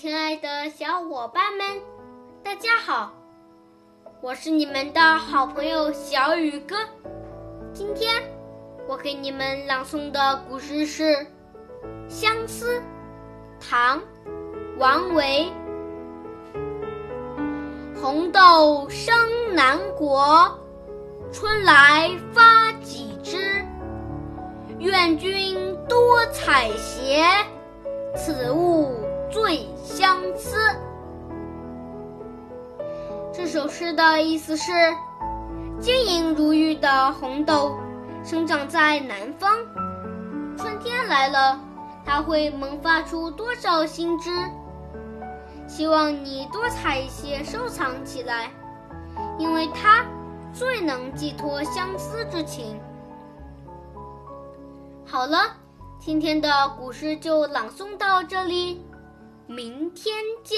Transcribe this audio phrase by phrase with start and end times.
[0.00, 1.66] 亲爱的小伙伴们，
[2.44, 3.12] 大家好！
[4.20, 6.76] 我是你们的好朋友小雨哥。
[7.72, 8.22] 今天
[8.86, 11.02] 我给你们朗诵的古诗是
[12.08, 12.78] 《相思》，
[13.58, 13.98] 唐·
[14.78, 15.50] 王维。
[18.00, 19.12] 红豆生
[19.52, 20.56] 南国，
[21.32, 23.66] 春来发几枝。
[24.78, 27.44] 愿君多采撷，
[28.14, 28.94] 此物
[29.28, 29.66] 最
[30.18, 30.56] 相思。
[33.32, 34.72] 这首诗的意思是：
[35.80, 37.76] 晶莹如玉的红豆
[38.24, 39.56] 生长在南方，
[40.56, 41.60] 春天来了，
[42.04, 44.30] 它会萌发出多少新枝？
[45.68, 48.50] 希望你多采一些收藏起来，
[49.38, 50.04] 因为它
[50.52, 52.80] 最能寄托相思之情。
[55.06, 55.38] 好了，
[56.00, 58.82] 今天的古诗就朗诵到这里，
[59.48, 60.57] 明天见。